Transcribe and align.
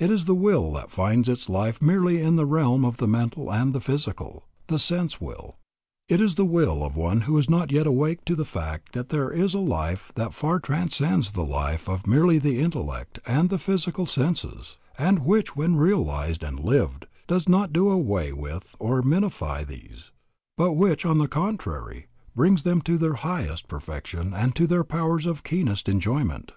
It 0.00 0.10
is 0.10 0.24
the 0.24 0.34
will 0.34 0.72
that 0.72 0.90
finds 0.90 1.28
its 1.28 1.48
life 1.48 1.80
merely 1.80 2.20
in 2.20 2.34
the 2.34 2.44
realm 2.44 2.84
of 2.84 2.96
the 2.96 3.06
mental 3.06 3.52
and 3.52 3.72
the 3.72 3.80
physical, 3.80 4.48
the 4.66 4.80
sense 4.80 5.20
will. 5.20 5.58
It 6.08 6.20
is 6.20 6.34
the 6.34 6.44
will 6.44 6.82
of 6.82 6.94
the 6.94 6.98
one 7.00 7.20
who 7.20 7.38
is 7.38 7.48
not 7.48 7.70
yet 7.70 7.86
awake 7.86 8.24
to 8.24 8.34
the 8.34 8.44
fact 8.44 8.94
that 8.94 9.10
there 9.10 9.30
is 9.30 9.54
a 9.54 9.60
life 9.60 10.10
that 10.16 10.34
far 10.34 10.58
transcends 10.58 11.30
the 11.30 11.44
life 11.44 11.88
of 11.88 12.04
merely 12.04 12.40
the 12.40 12.58
intellect 12.58 13.20
and 13.24 13.48
the 13.48 13.60
physical 13.60 14.06
senses, 14.06 14.76
and 14.98 15.20
which 15.20 15.54
when 15.54 15.76
realized 15.76 16.42
and 16.42 16.58
lived, 16.58 17.06
does 17.28 17.48
not 17.48 17.72
do 17.72 17.90
away 17.90 18.32
with 18.32 18.74
or 18.80 19.02
minify 19.04 19.64
these, 19.64 20.10
but 20.56 20.72
which, 20.72 21.06
on 21.06 21.18
the 21.18 21.28
contrary, 21.28 22.08
brings 22.34 22.64
them 22.64 22.80
to 22.82 22.98
their 22.98 23.14
highest 23.14 23.68
perfection 23.68 24.34
and 24.34 24.56
to 24.56 24.66
their 24.66 24.82
powers 24.82 25.26
of 25.26 25.44
keenest 25.44 25.88
enjoyment. 25.88 26.50